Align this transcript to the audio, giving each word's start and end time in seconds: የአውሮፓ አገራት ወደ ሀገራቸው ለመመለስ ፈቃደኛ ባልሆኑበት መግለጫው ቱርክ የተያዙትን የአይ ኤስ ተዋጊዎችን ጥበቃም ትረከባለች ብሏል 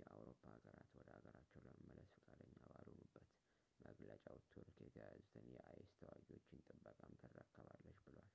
የአውሮፓ 0.00 0.42
አገራት 0.56 0.90
ወደ 0.98 1.06
ሀገራቸው 1.14 1.62
ለመመለስ 1.64 2.10
ፈቃደኛ 2.18 2.52
ባልሆኑበት 2.68 3.26
መግለጫው 3.86 4.38
ቱርክ 4.52 4.76
የተያዙትን 4.84 5.48
የአይ 5.54 5.80
ኤስ 5.86 5.92
ተዋጊዎችን 6.02 6.64
ጥበቃም 6.68 7.18
ትረከባለች 7.24 7.98
ብሏል 8.06 8.32